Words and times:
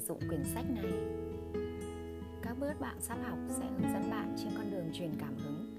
sử 0.00 0.06
dụng 0.06 0.28
quyển 0.28 0.44
sách 0.44 0.64
này. 0.70 0.92
Các 2.42 2.56
bước 2.60 2.72
bạn 2.80 2.96
sắp 3.00 3.18
học 3.22 3.38
sẽ 3.48 3.66
hướng 3.66 3.92
dẫn 3.92 4.10
bạn 4.10 4.36
trên 4.38 4.48
con 4.56 4.70
đường 4.70 4.90
truyền 4.92 5.10
cảm 5.20 5.36
hứng 5.36 5.74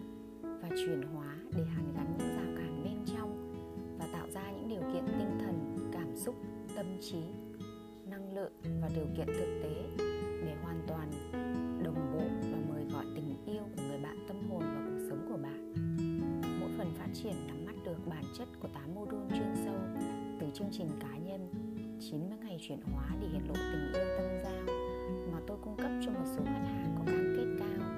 và 0.62 0.70
chuyển 0.70 1.02
hóa 1.02 1.36
để 1.55 1.64
hàn 1.64 1.94
gắn 1.96 2.18
những 2.18 2.36
rào 2.36 2.55
cản 2.58 2.84
bên 2.84 3.16
trong 3.16 3.54
và 4.00 4.07
tạo 4.14 4.28
ra 4.34 4.52
những 4.52 4.68
điều 4.70 4.82
kiện 4.93 5.05
tinh 5.05 5.38
thần, 5.39 5.89
cảm 5.93 6.16
xúc, 6.16 6.36
tâm 6.75 6.86
trí, 7.02 7.21
năng 8.05 8.34
lượng 8.36 8.52
và 8.82 8.89
điều 8.96 9.05
kiện 9.18 9.28
thực 9.28 9.60
tế 9.64 10.05
để 10.46 10.56
hoàn 10.64 10.82
toàn 10.88 11.11
đồng 11.83 12.14
bộ 12.14 12.24
và 12.51 12.57
mời 12.70 12.83
gọi 12.93 13.06
tình 13.15 13.46
yêu 13.46 13.64
của 13.75 13.83
người 13.89 14.00
bạn 14.00 14.18
tâm 14.28 14.50
hồn 14.50 14.60
vào 14.60 14.83
cuộc 14.86 15.06
sống 15.10 15.25
của 15.29 15.38
bạn. 15.38 15.74
Mỗi 16.60 16.70
phần 16.78 16.93
phát 16.97 17.07
triển 17.14 17.47
nắm 17.47 17.65
bắt 17.65 17.75
được 17.86 18.07
bản 18.07 18.24
chất 18.38 18.47
của 18.60 18.68
8 18.68 18.96
mô 18.96 19.06
đun 19.06 19.29
chuyên 19.29 19.56
sâu 19.65 19.75
từ 20.39 20.47
chương 20.54 20.70
trình 20.71 20.89
cá 21.00 21.18
nhân 21.18 21.68
90 22.00 22.38
ngày 22.42 22.58
chuyển 22.62 22.80
hóa 22.82 23.16
để 23.21 23.28
hiện 23.28 23.48
lộ 23.48 23.54
tình 23.54 23.94
yêu 23.94 24.06
tâm 24.18 24.26
giao 24.44 24.76
mà 25.32 25.39
tôi 25.48 25.58
cung 25.62 25.78
cấp 25.78 25.92
cho 26.06 26.12
một 26.12 26.25
số 26.25 26.44
khách 26.46 26.66
hàng 26.66 26.96
có 26.98 27.04
cam 27.06 27.36
kết 27.38 27.46
cao. 27.60 27.89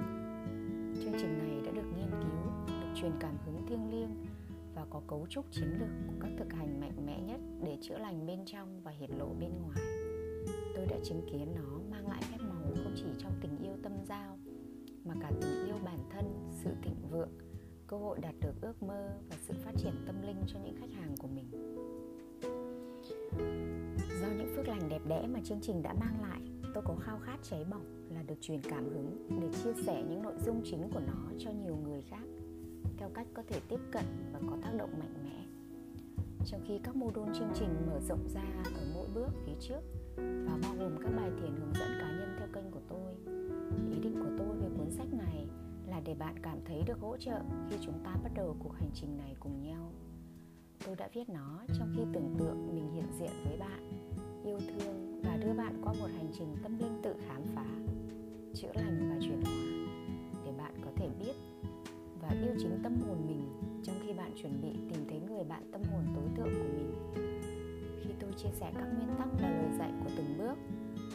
Chương 0.94 1.20
trình 1.20 1.38
này 1.38 1.60
đã 1.64 1.70
được 1.70 1.88
nghiên 1.96 2.10
cứu, 2.10 2.66
được 2.66 2.88
truyền 2.94 3.12
cảm 3.20 3.36
hứng 3.44 3.66
thiêng 3.68 3.90
liêng 3.90 4.24
và 4.74 4.86
có 4.90 5.00
cấu 5.06 5.26
trúc 5.30 5.50
chiến 5.50 5.68
lược 5.78 5.88
của 6.06 6.14
các 6.20 6.30
thực 6.38 6.52
hành 6.52 6.80
mạnh 6.80 7.06
mẽ 7.06 7.20
nhất 7.20 7.40
để 7.64 7.78
chữa 7.82 7.98
lành 7.98 8.26
bên 8.26 8.44
trong 8.46 8.82
và 8.82 8.90
hiện 8.90 9.18
lộ 9.18 9.28
bên 9.40 9.50
ngoài. 9.62 9.80
Tôi 10.74 10.86
đã 10.86 10.96
chứng 11.04 11.28
kiến 11.32 11.54
nó 11.54 11.78
mang 11.90 12.08
lại 12.08 12.22
phép 12.30 12.38
màu 12.40 12.62
không 12.62 12.94
chỉ 12.96 13.06
trong 13.18 13.32
tình 13.40 13.58
yêu 13.62 13.74
tâm 13.82 13.92
giao 14.08 14.38
mà 15.04 15.14
cả 15.20 15.30
tình 15.40 15.66
yêu 15.66 15.76
bản 15.84 15.98
thân, 16.10 16.50
sự 16.50 16.70
thịnh 16.82 17.10
vượng, 17.10 17.32
cơ 17.86 17.96
hội 17.96 18.18
đạt 18.22 18.34
được 18.40 18.54
ước 18.60 18.82
mơ 18.82 19.10
và 19.30 19.36
sự 19.40 19.54
phát 19.64 19.72
triển 19.76 19.92
tâm 20.06 20.22
linh 20.22 20.44
cho 20.46 20.58
những 20.64 20.76
khách 20.80 20.90
hàng 21.00 21.16
của 21.16 21.28
mình 21.28 21.50
do 24.22 24.28
những 24.28 24.56
phước 24.56 24.68
lành 24.68 24.88
đẹp 24.88 25.00
đẽ 25.08 25.26
mà 25.26 25.40
chương 25.44 25.60
trình 25.60 25.82
đã 25.82 25.92
mang 25.92 26.22
lại, 26.22 26.40
tôi 26.74 26.82
có 26.86 26.96
khao 27.00 27.18
khát 27.18 27.38
cháy 27.42 27.64
bỏng 27.70 27.84
là 28.10 28.22
được 28.22 28.34
truyền 28.40 28.60
cảm 28.60 28.84
hứng 28.84 29.28
để 29.40 29.48
chia 29.64 29.82
sẻ 29.86 30.04
những 30.08 30.22
nội 30.22 30.34
dung 30.46 30.60
chính 30.64 30.90
của 30.90 31.00
nó 31.06 31.30
cho 31.38 31.50
nhiều 31.50 31.76
người 31.76 32.02
khác, 32.02 32.22
theo 32.96 33.10
cách 33.14 33.26
có 33.34 33.42
thể 33.48 33.60
tiếp 33.68 33.80
cận 33.92 34.04
và 34.32 34.40
có 34.50 34.56
tác 34.62 34.70
động 34.78 34.90
mạnh 34.98 35.14
mẽ. 35.24 35.44
Trong 36.46 36.60
khi 36.68 36.78
các 36.82 36.96
mô 36.96 37.10
đun 37.10 37.34
chương 37.34 37.52
trình 37.54 37.68
mở 37.86 38.00
rộng 38.08 38.28
ra 38.34 38.44
ở 38.64 38.80
mỗi 38.94 39.06
bước 39.14 39.28
phía 39.46 39.54
trước, 39.60 39.80
và 40.16 40.58
bao 40.62 40.74
gồm 40.78 40.96
các 41.02 41.10
bài 41.16 41.30
thiền 41.40 41.50
hướng 41.50 41.72
dẫn 41.74 41.88
cá 42.00 42.10
nhân 42.10 42.36
theo 42.38 42.48
kênh 42.52 42.70
của 42.70 42.80
tôi, 42.88 43.14
ý 43.90 43.98
định 44.02 44.14
của 44.14 44.30
tôi 44.38 44.56
về 44.56 44.68
cuốn 44.78 44.90
sách 44.90 45.14
này 45.14 45.46
là 45.86 46.00
để 46.04 46.14
bạn 46.14 46.34
cảm 46.42 46.58
thấy 46.64 46.82
được 46.86 47.00
hỗ 47.00 47.16
trợ 47.16 47.40
khi 47.70 47.76
chúng 47.80 47.98
ta 48.04 48.16
bắt 48.24 48.30
đầu 48.34 48.56
cuộc 48.58 48.72
hành 48.74 48.90
trình 48.94 49.16
này 49.18 49.36
cùng 49.40 49.62
nhau 49.62 49.92
tôi 50.84 50.96
đã 50.96 51.08
viết 51.12 51.28
nó 51.28 51.64
trong 51.78 51.92
khi 51.96 52.02
tưởng 52.12 52.34
tượng 52.38 52.74
mình 52.74 52.90
hiện 52.92 53.06
diện 53.18 53.30
với 53.44 53.58
bạn, 53.58 53.90
yêu 54.44 54.58
thương 54.58 55.20
và 55.22 55.36
đưa 55.36 55.52
bạn 55.52 55.80
qua 55.84 55.92
một 56.00 56.08
hành 56.16 56.28
trình 56.38 56.56
tâm 56.62 56.78
linh 56.78 57.00
tự 57.02 57.14
khám 57.28 57.42
phá, 57.54 57.66
chữa 58.54 58.72
lành 58.74 59.10
và 59.10 59.16
chuyển 59.20 59.42
hóa. 59.44 59.54
Để 60.44 60.52
bạn 60.58 60.74
có 60.84 60.90
thể 60.96 61.08
biết 61.20 61.34
và 62.20 62.28
yêu 62.28 62.54
chính 62.58 62.80
tâm 62.82 62.96
hồn 63.06 63.26
mình 63.26 63.48
trong 63.82 63.96
khi 64.06 64.12
bạn 64.12 64.32
chuẩn 64.42 64.62
bị 64.62 64.68
tìm 64.90 65.06
thấy 65.08 65.20
người 65.20 65.44
bạn 65.44 65.62
tâm 65.72 65.82
hồn 65.92 66.04
tối 66.14 66.24
thượng 66.36 66.54
của 66.54 66.68
mình. 66.76 66.92
Khi 68.02 68.10
tôi 68.20 68.32
chia 68.36 68.50
sẻ 68.60 68.72
các 68.74 68.86
nguyên 68.96 69.16
tắc 69.18 69.28
và 69.42 69.50
lời 69.50 69.70
dạy 69.78 69.92
của 70.04 70.10
từng 70.16 70.38
bước, 70.38 70.58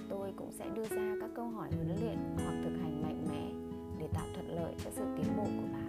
tôi 0.10 0.34
cũng 0.36 0.52
sẽ 0.52 0.70
đưa 0.76 0.86
ra 0.86 1.16
các 1.22 1.30
câu 1.36 1.50
hỏi 1.50 1.70
huấn 1.76 1.88
luyện 2.02 2.18
hoặc 2.36 2.56
thực 2.64 2.78
hành 2.82 3.02
mạnh 3.02 3.26
mẽ 3.30 3.52
để 4.00 4.08
tạo 4.14 4.26
thuận 4.34 4.56
lợi 4.56 4.74
cho 4.84 4.92
sự 4.92 5.04
tiến 5.18 5.38
bộ 5.38 5.44
của 5.44 5.68
bạn 5.74 5.87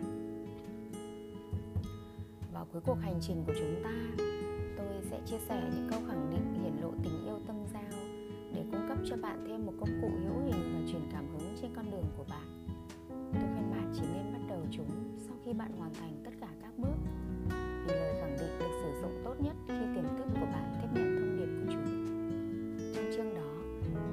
vào 2.58 2.66
cuối 2.72 2.82
cuộc 2.86 2.98
hành 3.00 3.18
trình 3.20 3.44
của 3.46 3.52
chúng 3.58 3.82
ta. 3.84 3.90
Tôi 4.76 4.86
sẽ 5.10 5.20
chia 5.26 5.38
sẻ 5.48 5.70
những 5.74 5.88
câu 5.90 6.00
khẳng 6.08 6.30
định 6.30 6.62
hiển 6.62 6.82
lộ 6.82 6.90
tình 7.02 7.24
yêu 7.24 7.38
tâm 7.46 7.56
giao 7.72 8.00
để 8.54 8.64
cung 8.72 8.88
cấp 8.88 8.98
cho 9.08 9.16
bạn 9.16 9.44
thêm 9.48 9.66
một 9.66 9.72
công 9.80 10.00
cụ 10.00 10.08
hữu 10.08 10.38
hình 10.44 10.72
và 10.74 10.92
truyền 10.92 11.02
cảm 11.12 11.24
hứng 11.32 11.56
trên 11.60 11.70
con 11.76 11.90
đường 11.90 12.04
của 12.16 12.24
bạn. 12.30 12.66
Tôi 13.08 13.42
khuyên 13.54 13.70
bạn 13.70 13.92
chỉ 13.94 14.02
nên 14.14 14.32
bắt 14.32 14.40
đầu 14.48 14.60
chúng 14.70 15.16
sau 15.26 15.36
khi 15.44 15.52
bạn 15.52 15.72
hoàn 15.78 15.94
thành 15.94 16.22
tất 16.24 16.30
cả 16.40 16.48
các 16.62 16.72
bước. 16.78 16.96
Vì 17.86 17.94
lời 17.94 18.20
khẳng 18.20 18.36
định 18.40 18.58
được 18.58 18.72
sử 18.82 19.00
dụng 19.02 19.20
tốt 19.24 19.34
nhất 19.40 19.56
khi 19.68 19.84
tiềm 19.94 20.04
thức 20.18 20.28
của 20.40 20.46
bạn 20.46 20.74
tiếp 20.82 20.88
nhận 20.94 21.16
thông 21.18 21.36
điệp 21.36 21.50
của 21.60 21.72
chúng. 21.72 22.06
Trong 22.94 23.04
chương 23.16 23.34
đó, 23.34 23.50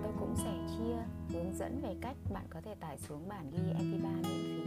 tôi 0.03 0.13
cũng 0.19 0.35
sẽ 0.35 0.53
chia 0.77 0.95
hướng 1.29 1.53
dẫn 1.53 1.81
về 1.81 1.95
cách 2.01 2.17
bạn 2.33 2.45
có 2.49 2.61
thể 2.61 2.75
tải 2.75 2.97
xuống 2.97 3.29
bản 3.29 3.51
ghi 3.51 3.73
MP3 3.73 4.13
miễn 4.13 4.23
phí. 4.23 4.63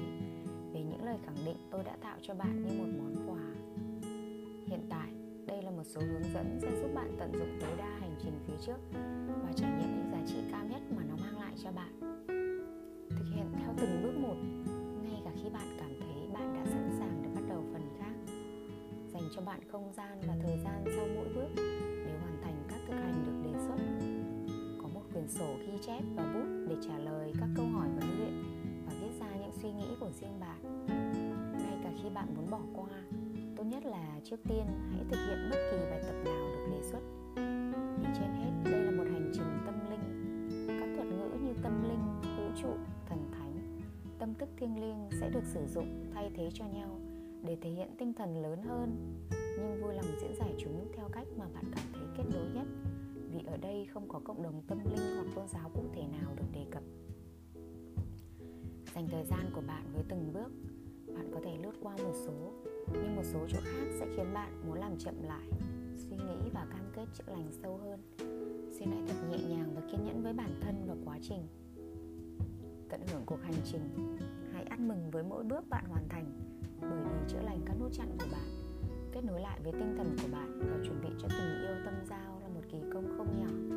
Về 0.73 0.83
những 0.83 1.05
lời 1.05 1.19
khẳng 1.27 1.45
định, 1.45 1.69
tôi 1.71 1.85
đã 1.85 1.97
tạo 2.01 2.19
cho 2.23 2.35
bạn 2.35 2.63
như 2.63 2.79
một 2.79 2.89
món 2.99 3.31
quà 3.31 3.58
Hiện 4.69 4.87
tại, 4.89 5.09
đây 5.47 5.63
là 5.63 5.71
một 5.71 5.83
số 5.85 6.01
hướng 6.01 6.33
dẫn 6.35 6.59
sẽ 6.63 6.81
giúp 6.81 6.89
bạn 6.95 7.17
tận 7.19 7.33
dụng 7.33 7.59
tối 7.61 7.71
đa 7.79 7.99
hành 8.01 8.15
trình 8.23 8.33
phía 8.47 8.57
trước 8.67 8.77
và 9.43 9.53
trải 9.57 9.71
nghiệm 9.71 9.97
những 9.97 10.11
giá 10.13 10.19
trị 10.27 10.37
cao 10.53 10.65
nhất 10.71 10.83
mà 10.97 11.03
nó 11.09 11.17
mang 11.17 11.39
lại 11.39 11.55
cho 11.65 11.73
bạn. 11.73 12.01
Thực 13.11 13.25
hiện 13.35 13.47
theo 13.59 13.75
từng 13.77 14.03
bước 14.03 14.13
một, 14.21 14.37
ngay 15.03 15.23
cả 15.25 15.31
khi 15.43 15.51
bạn 15.51 15.77
cảm 15.79 15.91
thấy 16.01 16.29
bạn 16.35 16.55
đã 16.55 16.71
sẵn 16.73 16.91
sàng 16.99 17.23
để 17.23 17.29
bắt 17.35 17.43
đầu 17.49 17.65
phần 17.73 17.83
khác. 17.99 18.13
Dành 19.13 19.29
cho 19.37 19.43
bạn 19.43 19.61
không 19.73 19.93
gian 19.97 20.21
và 20.27 20.37
thời 20.43 20.59
gian 20.65 20.85
sau 20.97 21.07
mỗi 21.15 21.29
bước 21.35 21.63
để 22.07 22.19
hoàn 22.21 22.43
thành 22.43 22.65
các 22.69 22.81
thực 22.87 22.95
hành 22.95 23.25
được 23.27 23.51
đề 23.51 23.59
xuất. 23.67 23.79
Có 24.83 24.89
một 24.95 25.03
quyển 25.13 25.29
sổ 25.29 25.57
ghi 25.67 25.79
chép 25.87 26.03
và 26.17 26.33
bút 26.35 26.67
để 26.69 26.77
trả 26.89 26.99
lời 26.99 27.33
các 27.41 27.49
câu 27.57 27.67
hỏi 27.67 27.89
huấn 27.89 28.19
luyện 28.19 28.43
và 28.87 28.93
viết 29.01 29.21
ra 29.21 29.37
những 29.37 29.53
suy 29.63 29.73
nghĩ 29.73 29.97
của 30.01 30.11
riêng 30.21 30.41
bạn. 30.41 30.87
Ngay 31.53 31.79
cả 31.85 31.93
khi 32.03 32.09
bạn 32.15 32.27
muốn 32.37 32.51
bỏ 32.51 32.61
qua, 32.75 32.89
tốt 33.59 33.65
nhất 33.65 33.85
là 33.85 34.21
trước 34.25 34.41
tiên 34.49 34.67
hãy 34.93 35.05
thực 35.11 35.17
hiện 35.17 35.51
bất 35.51 35.57
kỳ 35.71 35.77
bài 35.91 36.03
tập 36.03 36.15
nào 36.25 36.49
được 36.49 36.67
đề 36.71 36.83
xuất. 36.83 37.01
Vì 37.99 38.07
trên 38.15 38.31
hết 38.31 38.71
đây 38.71 38.83
là 38.83 38.91
một 38.91 39.05
hành 39.13 39.31
trình 39.35 39.59
tâm 39.67 39.91
linh. 39.91 40.05
Các 40.81 40.89
thuật 40.97 41.07
ngữ 41.07 41.47
như 41.47 41.53
tâm 41.63 41.83
linh, 41.83 42.21
vũ 42.37 42.61
trụ, 42.63 42.69
thần 43.09 43.31
thánh, 43.33 43.81
tâm 44.19 44.35
thức 44.35 44.49
thiêng 44.57 44.81
liêng 44.81 45.09
sẽ 45.21 45.31
được 45.31 45.45
sử 45.45 45.67
dụng 45.67 46.11
thay 46.15 46.31
thế 46.35 46.51
cho 46.55 46.65
nhau 46.65 47.01
để 47.43 47.57
thể 47.61 47.71
hiện 47.71 47.89
tinh 47.99 48.13
thần 48.15 48.43
lớn 48.43 48.63
hơn. 48.63 49.17
Nhưng 49.31 49.83
vui 49.83 49.95
lòng 49.95 50.07
diễn 50.21 50.35
giải 50.39 50.55
chúng 50.59 50.93
theo 50.97 51.09
cách 51.13 51.27
mà 51.39 51.45
bạn 51.55 51.65
cảm 51.75 51.85
thấy 51.93 52.05
kết 52.17 52.25
nối 52.35 52.47
nhất, 52.55 52.67
vì 53.33 53.41
ở 53.47 53.57
đây 53.57 53.87
không 53.93 54.09
có 54.09 54.21
cộng 54.25 54.43
đồng 54.43 54.63
tâm 54.69 54.79
linh 54.79 55.15
hoặc 55.17 55.27
tôn 55.35 55.49
giáo 55.49 55.71
cụ 55.75 55.83
thể 55.95 56.03
nào 56.03 56.35
được 56.37 56.47
đề 56.53 56.67
cập. 56.71 56.83
Dành 58.95 59.09
thời 59.11 59.25
gian 59.25 59.51
của 59.55 59.63
bạn 59.67 59.83
với 59.95 60.03
từng 60.09 60.33
bước, 60.33 60.53
bạn 61.15 61.31
có 61.35 61.41
thể 61.45 61.57
lướt 61.63 61.73
qua 61.83 61.97
một 61.97 62.13
số 62.27 62.53
nhưng 62.93 63.17
một 63.17 63.25
số 63.25 63.47
chỗ 63.49 63.59
khác 63.65 63.87
sẽ 64.01 64.07
khiến 64.17 64.35
bạn 64.35 64.63
muốn 64.67 64.79
làm 64.79 64.99
chậm 64.99 65.23
lại, 65.23 65.49
suy 65.97 66.17
nghĩ 66.17 66.51
và 66.55 66.67
cam 66.71 66.85
kết 66.93 67.07
chữa 67.15 67.33
lành 67.33 67.49
sâu 67.63 67.77
hơn. 67.77 68.01
Xin 68.79 68.89
hãy 68.91 69.03
thật 69.09 69.29
nhẹ 69.31 69.39
nhàng 69.49 69.75
và 69.75 69.81
kiên 69.91 70.05
nhẫn 70.05 70.23
với 70.23 70.33
bản 70.33 70.61
thân 70.61 70.85
và 70.89 70.95
quá 71.05 71.19
trình. 71.23 71.47
Tận 72.89 73.01
hưởng 73.07 73.23
cuộc 73.27 73.43
hành 73.43 73.61
trình. 73.65 74.17
Hãy 74.53 74.65
ăn 74.65 74.89
mừng 74.89 75.11
với 75.11 75.23
mỗi 75.23 75.45
bước 75.45 75.69
bạn 75.69 75.85
hoàn 75.89 76.09
thành, 76.09 76.33
bởi 76.81 76.91
vì 77.05 77.29
chữa 77.29 77.43
lành 77.43 77.61
các 77.67 77.77
nút 77.81 77.93
chặn 77.93 78.17
của 78.19 78.27
bạn, 78.33 78.49
kết 79.13 79.25
nối 79.25 79.41
lại 79.41 79.61
với 79.63 79.73
tinh 79.73 79.95
thần 79.97 80.17
của 80.23 80.29
bạn 80.33 80.59
và 80.61 80.85
chuẩn 80.85 81.01
bị 81.03 81.09
cho 81.19 81.29
tình 81.29 81.63
yêu 81.63 81.77
tâm 81.85 81.95
giao 82.11 82.41
là 82.41 82.49
một 82.49 82.63
kỳ 82.69 82.79
công 82.93 83.15
không 83.17 83.41
nhỏ. 83.41 83.77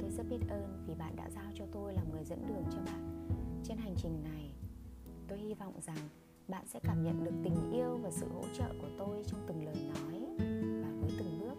Tôi 0.00 0.10
rất 0.10 0.26
biết 0.30 0.48
ơn 0.48 0.84
vì 0.86 0.94
bạn 0.94 1.16
đã 1.16 1.30
giao 1.30 1.52
cho 1.54 1.64
tôi 1.72 1.92
làm 1.92 2.12
người 2.12 2.24
dẫn 2.24 2.46
đường 2.48 2.64
cho 2.70 2.78
bạn. 2.86 3.28
Trên 3.64 3.76
hành 3.78 3.94
trình 3.96 4.22
này, 4.24 4.54
tôi 5.28 5.38
hy 5.38 5.54
vọng 5.54 5.80
rằng 5.80 6.08
bạn 6.48 6.66
sẽ 6.66 6.80
cảm 6.82 7.02
nhận 7.02 7.24
được 7.24 7.34
tình 7.44 7.72
yêu 7.72 7.98
và 8.02 8.10
sự 8.10 8.26
hỗ 8.34 8.42
trợ 8.58 8.68
của 8.80 8.88
tôi 8.98 9.22
trong 9.26 9.40
từng 9.46 9.64
lời 9.64 9.74
nói 9.74 10.26
và 10.82 10.88
với 11.00 11.10
từng 11.18 11.40
bước. 11.40 11.58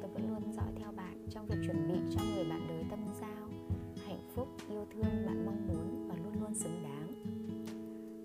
Tôi 0.00 0.10
vẫn 0.10 0.30
luôn 0.30 0.52
dõi 0.52 0.72
theo 0.76 0.92
bạn 0.92 1.26
trong 1.30 1.46
việc 1.46 1.56
chuẩn 1.66 1.88
bị 1.88 2.14
cho 2.14 2.24
người 2.34 2.44
bạn 2.50 2.66
đời 2.68 2.84
tâm 2.90 2.98
giao, 3.20 3.48
hạnh 4.06 4.28
phúc, 4.34 4.48
yêu 4.68 4.86
thương 4.94 5.26
bạn 5.26 5.46
mong 5.46 5.68
muốn 5.68 6.08
và 6.08 6.14
luôn 6.24 6.42
luôn 6.42 6.54
xứng 6.54 6.82
đáng. 6.82 7.12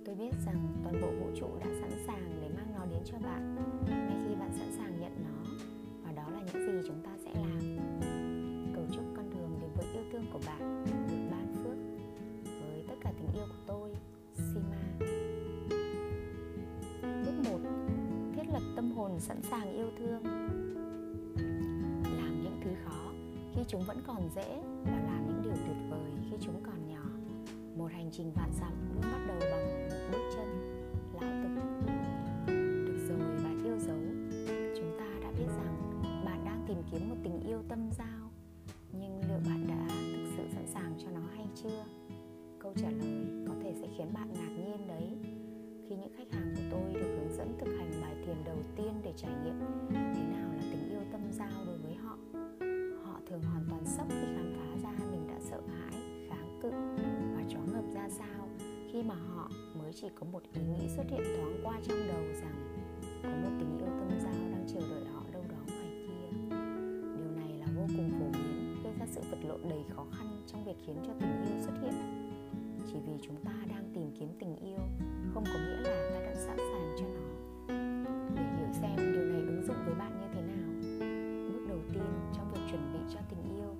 Tôi 0.05 0.15
biết 0.15 0.31
rằng 0.45 0.67
toàn 0.83 1.01
bộ 1.01 1.07
vũ 1.07 1.31
trụ 1.35 1.47
đã 1.59 1.67
sẵn 1.81 1.91
sàng 2.07 2.37
để 2.41 2.49
mang 2.49 2.73
nó 2.75 2.85
đến 2.85 3.03
cho 3.05 3.17
bạn. 3.17 3.55
Ngay 3.89 4.17
khi 4.27 4.35
bạn 4.35 4.51
sẵn 4.57 4.71
sàng 4.77 4.90
sẵn 19.21 19.41
sàng 19.41 19.73
yêu 19.73 19.91
thương. 19.99 20.23
Làm 22.03 22.43
những 22.43 22.59
thứ 22.63 22.69
khó 22.85 23.11
khi 23.53 23.61
chúng 23.67 23.81
vẫn 23.81 23.97
còn 24.07 24.29
dễ 24.35 24.61
và 24.85 24.99
làm 25.05 25.25
những 25.27 25.41
điều 25.43 25.53
tuyệt 25.53 25.77
vời 25.89 26.11
khi 26.29 26.37
chúng 26.41 26.63
còn 26.63 26.87
nhỏ. 26.87 27.03
Một 27.77 27.91
hành 27.91 28.09
trình 28.11 28.31
vạn 28.35 28.51
dặm 28.59 28.73
luôn 28.93 29.01
bắt 29.01 29.25
đầu 29.27 29.37
bằng 29.39 29.89
một 29.89 29.95
bước 30.11 30.31
chân. 30.35 30.60
trải 49.21 49.31
nghiệm 49.43 49.59
thế 50.15 50.23
nào 50.23 50.51
là 50.53 50.63
tình 50.71 50.89
yêu 50.89 51.01
tâm 51.11 51.21
giao 51.31 51.65
đối 51.65 51.77
với 51.77 51.95
họ. 51.95 52.17
Họ 53.03 53.19
thường 53.29 53.41
hoàn 53.43 53.65
toàn 53.69 53.85
sốc 53.85 54.07
khi 54.09 54.27
khám 54.35 54.53
phá 54.57 54.77
ra 54.83 55.05
mình 55.11 55.27
đã 55.27 55.39
sợ 55.39 55.61
hãi, 55.67 56.01
kháng 56.29 56.59
cự 56.61 56.71
và 57.35 57.43
chóng 57.49 57.73
ngợp 57.73 57.93
ra 57.93 58.09
sao 58.09 58.47
khi 58.91 59.03
mà 59.03 59.15
họ 59.15 59.51
mới 59.79 59.93
chỉ 59.93 60.07
có 60.15 60.25
một 60.31 60.43
ý 60.53 60.61
nghĩ 60.61 60.89
xuất 60.95 61.03
hiện 61.09 61.21
thoáng 61.37 61.59
qua 61.63 61.79
trong 61.83 61.97
đầu 62.07 62.23
rằng 62.41 62.77
có 63.23 63.29
một 63.29 63.49
tình 63.59 63.77
yêu 63.77 63.87
tâm 63.87 64.09
giao 64.23 64.33
đang 64.51 64.65
chờ 64.67 64.79
đợi 64.89 65.05
họ 65.13 65.23
đâu 65.33 65.43
đó 65.49 65.57
ngoài 65.67 65.89
kia. 66.07 66.55
Điều 67.17 67.31
này 67.35 67.57
là 67.59 67.65
vô 67.75 67.83
cùng 67.97 68.11
phổ 68.19 68.25
biến, 68.39 68.83
gây 68.83 68.93
ra 68.99 69.05
sự 69.11 69.21
vật 69.31 69.39
lộn 69.47 69.69
đầy 69.69 69.83
khó 69.95 70.05
khăn 70.11 70.41
trong 70.47 70.65
việc 70.65 70.75
khiến 70.85 70.95
cho 71.07 71.13
tình 71.19 71.43
yêu 71.47 71.61
xuất 71.61 71.73
hiện. 71.81 71.93
Chỉ 72.87 72.99
vì 73.05 73.13
chúng 73.21 73.45
ta 73.45 73.53
đang 73.69 73.91
tìm 73.93 74.11
kiếm 74.19 74.29
tình 74.39 74.55
yêu, 74.55 74.79
không 75.33 75.43
có 75.45 75.59
nghĩa 75.59 75.81
là 75.81 76.09
ta 76.13 76.19
đã 76.25 76.35
sẵn 76.35 76.57
sàng 76.57 76.95
cho 76.99 77.05
nó. 77.05 77.27
Để 78.35 78.43
hiểu 78.57 78.73
xem 78.81 79.10
dụng 79.71 79.85
với 79.85 79.95
bạn 79.95 80.11
như 80.21 80.27
thế 80.33 80.41
nào? 80.41 80.69
Bước 81.53 81.65
đầu 81.69 81.79
tiên 81.93 82.31
trong 82.35 82.51
việc 82.53 82.61
chuẩn 82.71 82.93
bị 82.93 82.99
cho 83.13 83.19
tình 83.29 83.57
yêu 83.57 83.75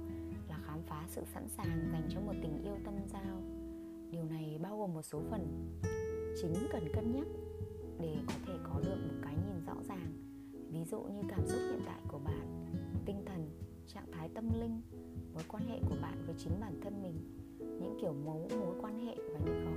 là 0.49 0.59
khám 0.65 0.79
phá 0.87 1.05
sự 1.07 1.21
sẵn 1.33 1.47
sàng 1.49 1.89
dành 1.91 2.09
cho 2.09 2.21
một 2.21 2.33
tình 2.41 2.63
yêu 2.63 2.75
tâm 2.85 2.93
giao. 3.13 3.41
Điều 4.11 4.23
này 4.23 4.59
bao 4.61 4.77
gồm 4.77 4.93
một 4.93 5.01
số 5.01 5.21
phần 5.31 5.69
chính 6.41 6.53
cần 6.71 6.87
cân 6.93 7.11
nhắc 7.15 7.27
để 7.99 8.17
có 8.27 8.33
thể 8.45 8.53
có 8.63 8.79
được 8.83 8.97
một 9.07 9.19
cái 9.23 9.35
nhìn 9.35 9.65
rõ 9.65 9.73
ràng. 9.87 10.13
Ví 10.69 10.83
dụ 10.85 11.01
như 11.01 11.21
cảm 11.29 11.47
xúc 11.47 11.59
hiện 11.71 11.81
tại 11.85 11.99
của 12.07 12.19
bạn, 12.25 12.65
tinh 13.05 13.23
thần, 13.25 13.49
trạng 13.87 14.11
thái 14.11 14.29
tâm 14.29 14.49
linh, 14.59 14.81
mối 15.33 15.43
quan 15.47 15.63
hệ 15.67 15.79
của 15.89 15.95
bạn 16.01 16.23
với 16.25 16.35
chính 16.37 16.53
bản 16.61 16.79
thân 16.83 17.03
mình, 17.03 17.15
những 17.59 17.97
kiểu 18.01 18.13
mẫu 18.13 18.47
mối 18.59 18.75
quan 18.81 19.05
hệ 19.05 19.15
và 19.15 19.39
những 19.45 19.65
khó 19.65 19.70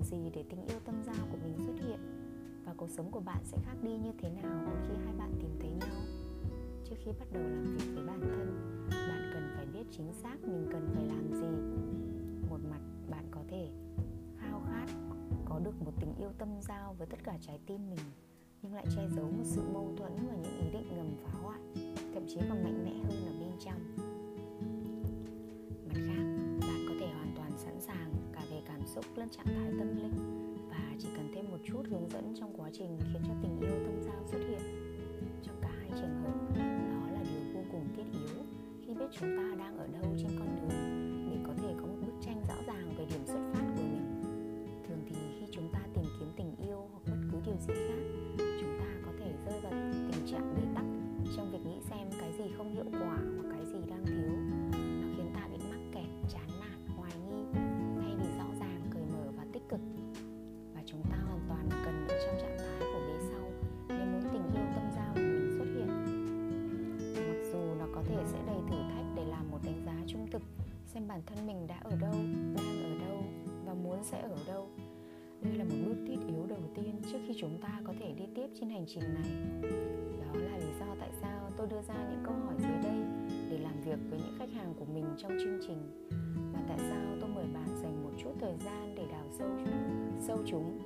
thấy 0.00 0.20
gì 0.20 0.30
để 0.34 0.44
tình 0.50 0.66
yêu 0.66 0.78
tâm 0.84 1.02
giao 1.06 1.26
của 1.30 1.38
mình 1.44 1.54
xuất 1.58 1.86
hiện? 1.86 2.00
Và 2.64 2.74
cuộc 2.76 2.90
sống 2.90 3.10
của 3.10 3.20
bạn 3.20 3.44
sẽ 3.44 3.58
khác 3.64 3.74
đi 3.82 3.98
như 3.98 4.12
thế 4.18 4.30
nào 4.30 4.72
khi 4.88 4.94
hai 5.04 5.14
bạn 5.18 5.32
tìm 5.40 5.50
thấy 5.60 5.70
nhau? 5.70 6.02
Trước 6.84 6.96
khi 7.04 7.12
bắt 7.18 7.26
đầu 7.32 7.42
làm 7.42 7.76
việc 7.76 7.94
với 7.94 8.04
bản 8.06 8.20
thân, 8.20 8.78
bạn 8.90 9.30
cần 9.34 9.50
phải 9.56 9.66
biết 9.66 9.86
chính 9.90 10.12
xác 10.12 10.36
mình 10.42 10.68
cần 10.72 10.88
phải 10.94 11.04
làm 11.04 11.32
gì. 11.32 11.80
Một 12.50 12.58
mặt, 12.70 12.80
bạn 13.10 13.24
có 13.30 13.40
thể 13.48 13.68
khao 14.38 14.62
khát 14.70 14.86
có 15.44 15.58
được 15.58 15.82
một 15.82 15.92
tình 16.00 16.14
yêu 16.18 16.30
tâm 16.38 16.48
giao 16.60 16.94
với 16.98 17.06
tất 17.06 17.18
cả 17.24 17.38
trái 17.40 17.58
tim 17.66 17.90
mình, 17.90 18.04
nhưng 18.62 18.74
lại 18.74 18.86
che 18.96 19.08
giấu 19.16 19.24
một 19.24 19.44
sự 19.44 19.62
mâu 19.72 19.94
thuẫn 19.96 20.12
và 20.28 20.36
những 20.36 20.60
ý 20.60 20.70
định 20.72 20.96
ngầm 20.96 21.16
phá 21.24 21.38
hoại, 21.42 21.60
thậm 22.14 22.26
chí 22.28 22.36
còn 22.48 22.64
mạnh 22.64 22.84
mẽ 22.84 22.92
hơn 22.92 23.26
ở 23.26 23.32
bên 23.40 23.52
trong. 23.64 24.09
Lên 29.20 29.28
trạng 29.28 29.46
thái 29.46 29.72
tâm 29.78 29.96
linh. 29.96 30.16
Và 30.70 30.94
chỉ 30.98 31.08
cần 31.16 31.28
thêm 31.34 31.50
một 31.50 31.58
chút 31.64 31.82
hướng 31.90 32.10
dẫn 32.10 32.34
trong 32.40 32.52
quá 32.56 32.70
trình 32.72 32.98
khiến 33.00 33.22
cho 33.26 33.34
tình 33.42 33.60
yêu 33.60 33.76
tâm 33.84 34.02
giao 34.02 34.24
xuất 34.26 34.38
hiện 34.48 34.60
trong 35.42 35.56
cả 35.62 35.70
hai 35.78 35.90
trường 35.90 36.22
hợp, 36.22 36.34
đó 36.92 37.12
là 37.12 37.22
điều 37.22 37.54
vô 37.54 37.60
cùng 37.72 37.84
thiết 37.96 38.04
yếu. 38.12 38.44
Khi 38.86 38.94
biết 38.94 39.06
chúng 39.12 39.36
ta 39.36 39.56
đang 39.58 39.78
ở 39.78 39.86
đâu 39.86 40.04
trên 40.18 40.30
con 40.38 40.48
đường, 40.56 41.30
để 41.30 41.36
có 41.46 41.52
thể 41.62 41.74
có 41.80 41.86
một 41.86 41.96
bức 42.06 42.12
tranh 42.20 42.42
rõ 42.48 42.54
ràng 42.66 42.94
về 42.98 43.06
điểm 43.10 43.26
xuất 43.26 43.40
phát 43.52 43.64
của 43.76 43.82
mình. 43.82 44.22
Thường 44.88 45.02
thì 45.06 45.16
khi 45.38 45.46
chúng 45.50 45.68
ta 45.72 45.80
tìm 45.94 46.04
kiếm 46.18 46.28
tình 46.36 46.54
yêu 46.68 46.88
hoặc 46.92 47.02
bất 47.06 47.20
cứ 47.32 47.38
điều 47.46 47.56
gì 47.56 47.74
khác 47.88 47.99
bản 71.26 71.36
thân 71.36 71.46
mình 71.46 71.66
đã 71.66 71.80
ở 71.84 71.96
đâu, 72.00 72.12
đang 72.56 72.82
ở 72.84 73.06
đâu 73.06 73.22
và 73.64 73.74
muốn 73.74 74.04
sẽ 74.04 74.20
ở 74.20 74.36
đâu. 74.46 74.68
Đây 75.42 75.54
là 75.54 75.64
một 75.64 75.76
bước 75.86 75.96
thiết 76.06 76.16
yếu 76.28 76.46
đầu 76.46 76.62
tiên 76.74 77.02
trước 77.12 77.18
khi 77.28 77.34
chúng 77.38 77.58
ta 77.62 77.80
có 77.84 77.94
thể 78.00 78.12
đi 78.12 78.24
tiếp 78.34 78.46
trên 78.60 78.70
hành 78.70 78.84
trình 78.88 79.04
này. 79.14 79.30
Đó 80.20 80.40
là 80.40 80.58
lý 80.58 80.72
do 80.80 80.86
tại 81.00 81.10
sao 81.20 81.50
tôi 81.56 81.66
đưa 81.66 81.82
ra 81.82 81.94
những 82.10 82.22
câu 82.24 82.34
hỏi 82.34 82.54
dưới 82.58 82.82
đây 82.82 83.00
để 83.50 83.58
làm 83.58 83.80
việc 83.80 83.98
với 84.10 84.18
những 84.18 84.36
khách 84.38 84.50
hàng 84.54 84.74
của 84.78 84.84
mình 84.84 85.04
trong 85.18 85.32
chương 85.44 85.60
trình. 85.66 86.08
Và 86.52 86.60
tại 86.68 86.78
sao 86.78 87.16
tôi 87.20 87.30
mời 87.34 87.44
bạn 87.54 87.68
dành 87.82 88.02
một 88.02 88.10
chút 88.22 88.32
thời 88.40 88.54
gian 88.64 88.94
để 88.94 89.06
đào 89.10 89.24
sâu 89.38 89.48
sâu 90.20 90.38
chúng, 90.46 90.78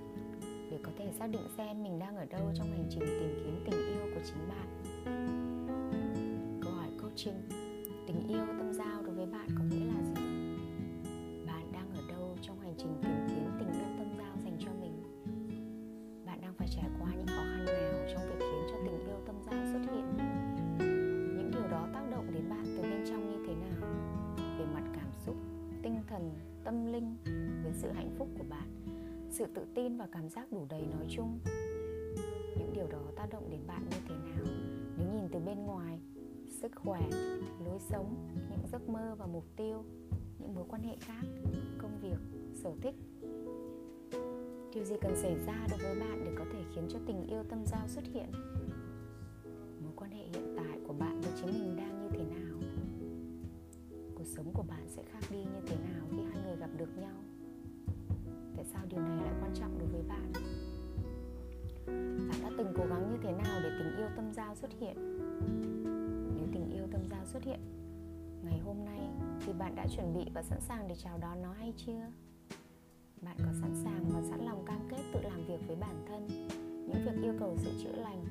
để 0.70 0.78
có 0.82 0.92
thể 0.98 1.12
xác 1.18 1.26
định 1.26 1.48
xem 1.56 1.82
mình 1.82 1.98
đang 1.98 2.16
ở 2.16 2.24
đâu 2.24 2.52
trong 2.54 2.66
hành 2.66 2.86
trình 2.90 3.00
tìm 3.00 3.40
kiếm 3.44 3.64
tình 3.64 3.80
yêu 3.80 4.14
của 4.14 4.20
chính 4.24 4.48
bạn? 4.48 4.68
Câu 6.62 6.72
hỏi 6.72 6.88
coaching 7.02 7.42
tình 8.06 8.28
yêu, 8.28 8.46
tâm 8.46 8.72
giao 8.72 9.02
được 9.02 9.13
tâm 26.74 26.92
linh 26.92 27.16
với 27.62 27.72
sự 27.72 27.90
hạnh 27.90 28.10
phúc 28.18 28.28
của 28.38 28.44
bạn, 28.48 28.68
sự 29.30 29.46
tự 29.54 29.66
tin 29.74 29.96
và 29.96 30.08
cảm 30.12 30.28
giác 30.28 30.52
đủ 30.52 30.66
đầy 30.70 30.82
nói 30.82 31.06
chung. 31.08 31.38
Những 32.58 32.72
điều 32.74 32.86
đó 32.86 33.02
tác 33.16 33.26
động 33.30 33.50
đến 33.50 33.60
bạn 33.66 33.86
như 33.90 33.96
thế 34.08 34.14
nào? 34.14 34.44
Nếu 34.98 35.08
nhìn 35.12 35.28
từ 35.32 35.38
bên 35.38 35.66
ngoài, 35.66 35.98
sức 36.48 36.72
khỏe, 36.74 37.08
lối 37.64 37.78
sống, 37.78 38.14
những 38.50 38.66
giấc 38.72 38.88
mơ 38.88 39.16
và 39.18 39.26
mục 39.26 39.44
tiêu, 39.56 39.84
những 40.38 40.54
mối 40.54 40.64
quan 40.68 40.82
hệ 40.82 40.96
khác, 41.00 41.22
công 41.78 41.98
việc, 42.02 42.18
sở 42.54 42.72
thích. 42.82 42.94
Điều 44.74 44.84
gì 44.84 44.94
cần 45.00 45.16
xảy 45.16 45.36
ra 45.46 45.66
đối 45.70 45.78
với 45.78 46.00
bạn 46.00 46.24
để 46.24 46.32
có 46.38 46.44
thể 46.52 46.58
khiến 46.74 46.86
cho 46.88 46.98
tình 47.06 47.26
yêu 47.26 47.44
tâm 47.48 47.64
giao 47.66 47.88
xuất 47.88 48.04
hiện? 48.04 48.30
Mối 49.82 49.92
quan 49.96 50.10
hệ 50.10 50.24
hiện 50.24 50.56
tại 50.56 50.78
của 50.86 50.92
bạn 50.92 51.20
với 51.20 51.32
chính 51.40 51.52
mình 51.52 51.76
đang 51.76 52.02
như 52.02 52.08
thế 52.10 52.24
nào? 52.24 52.58
Cuộc 54.14 54.26
sống 54.26 54.50
của 54.54 54.64
bạn 54.68 54.88
sẽ 54.88 55.02
khác 55.02 55.20
đi 55.30 55.38
như 55.38 55.60
thế 55.66 55.76
nào 55.76 55.83
được 56.78 56.98
nhau. 56.98 57.16
Tại 58.56 58.64
sao 58.64 58.82
điều 58.88 59.00
này 59.00 59.16
lại 59.24 59.34
quan 59.40 59.54
trọng 59.54 59.78
đối 59.78 59.88
với 59.88 60.02
bạn? 60.02 60.32
Bạn 62.28 62.42
đã 62.42 62.50
từng 62.58 62.72
cố 62.76 62.84
gắng 62.86 63.10
như 63.12 63.18
thế 63.22 63.32
nào 63.32 63.60
để 63.62 63.70
tình 63.78 63.96
yêu 63.96 64.08
tâm 64.16 64.32
giao 64.32 64.54
xuất 64.54 64.70
hiện? 64.80 64.96
Nếu 66.36 66.46
tình 66.52 66.70
yêu 66.72 66.86
tâm 66.92 67.00
giao 67.10 67.24
xuất 67.26 67.42
hiện, 67.42 67.60
ngày 68.44 68.58
hôm 68.64 68.84
nay 68.84 69.00
thì 69.46 69.52
bạn 69.52 69.74
đã 69.74 69.86
chuẩn 69.96 70.14
bị 70.14 70.24
và 70.34 70.42
sẵn 70.42 70.60
sàng 70.60 70.88
để 70.88 70.94
chào 71.04 71.18
đón 71.18 71.42
nó 71.42 71.52
hay 71.52 71.72
chưa? 71.76 72.10
Bạn 73.22 73.36
có 73.38 73.52
sẵn 73.60 73.74
sàng 73.84 74.04
và 74.08 74.22
sẵn 74.30 74.44
lòng 74.44 74.64
cam 74.66 74.88
kết 74.90 75.02
tự 75.12 75.20
làm 75.22 75.46
việc 75.46 75.60
với 75.66 75.76
bản 75.76 76.04
thân, 76.08 76.26
những 76.88 77.04
việc 77.04 77.22
yêu 77.22 77.34
cầu 77.40 77.56
sự 77.56 77.70
chữa 77.82 77.96
lành, 77.96 78.24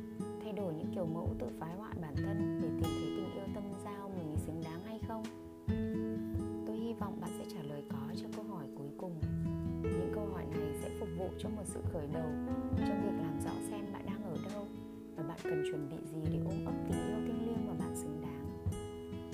thay 0.43 0.53
đổi 0.53 0.73
những 0.73 0.91
kiểu 0.95 1.05
mẫu 1.05 1.29
tự 1.39 1.47
phái 1.59 1.75
hoại 1.75 1.93
bản 2.01 2.15
thân 2.15 2.59
để 2.61 2.69
tìm 2.69 2.83
thấy 2.83 3.11
tình 3.15 3.33
yêu 3.33 3.45
tâm 3.55 3.63
giao 3.85 4.09
mình 4.09 4.37
xứng 4.37 4.61
đáng 4.63 4.83
hay 4.85 4.99
không? 5.07 5.23
Tôi 6.67 6.77
hy 6.77 6.93
vọng 6.93 7.17
bạn 7.21 7.31
sẽ 7.39 7.42
cho 11.39 11.49
một 11.49 11.63
sự 11.65 11.81
khởi 11.93 12.07
đầu 12.13 12.29
trong 12.77 13.01
việc 13.03 13.23
làm 13.23 13.39
rõ 13.45 13.51
xem 13.69 13.93
bạn 13.93 14.05
đang 14.05 14.23
ở 14.23 14.37
đâu 14.53 14.67
và 15.15 15.23
bạn 15.23 15.37
cần 15.43 15.63
chuẩn 15.71 15.89
bị 15.89 15.97
gì 16.11 16.21
để 16.31 16.39
ôm 16.45 16.65
ấp 16.65 16.73
tình 16.87 17.07
yêu 17.07 17.17
thiêng 17.27 17.47
liêng 17.47 17.67
mà 17.67 17.73
bạn 17.73 17.95
xứng 17.95 18.21
đáng 18.21 18.33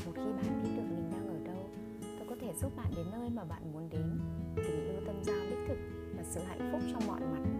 một 0.05 0.11
khi 0.15 0.31
bạn 0.31 0.63
biết 0.63 0.69
được 0.75 0.83
mình 0.95 1.09
đang 1.11 1.27
ở 1.27 1.53
đâu, 1.53 1.69
tôi 2.01 2.27
có 2.29 2.35
thể 2.41 2.53
giúp 2.61 2.71
bạn 2.77 2.91
đến 2.95 3.05
nơi 3.11 3.29
mà 3.29 3.43
bạn 3.43 3.73
muốn 3.73 3.89
đến, 3.89 4.19
tình 4.55 4.85
yêu 4.85 5.01
tâm 5.05 5.23
giao 5.23 5.35
đích 5.49 5.59
thực 5.67 5.77
và 6.17 6.23
sự 6.23 6.39
hạnh 6.47 6.69
phúc 6.71 6.81
trong 6.91 7.07
mọi 7.07 7.19
mặt. 7.19 7.58